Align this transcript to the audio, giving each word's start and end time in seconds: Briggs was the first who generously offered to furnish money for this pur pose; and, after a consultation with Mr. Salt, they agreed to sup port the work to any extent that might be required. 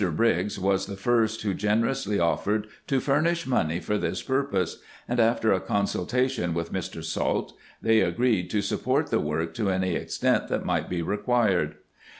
Briggs 0.15 0.57
was 0.57 0.87
the 0.87 0.95
first 0.97 1.43
who 1.43 1.53
generously 1.53 2.17
offered 2.17 2.65
to 2.87 2.99
furnish 2.99 3.45
money 3.45 3.79
for 3.79 3.99
this 3.99 4.19
pur 4.23 4.43
pose; 4.45 4.81
and, 5.07 5.19
after 5.19 5.53
a 5.53 5.59
consultation 5.59 6.55
with 6.55 6.73
Mr. 6.73 7.03
Salt, 7.03 7.53
they 7.83 7.99
agreed 8.01 8.49
to 8.49 8.63
sup 8.63 8.81
port 8.81 9.11
the 9.11 9.19
work 9.19 9.53
to 9.53 9.69
any 9.69 9.93
extent 9.93 10.47
that 10.47 10.65
might 10.65 10.89
be 10.89 11.03
required. 11.03 11.75